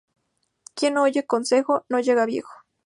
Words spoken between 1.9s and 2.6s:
llega a viejo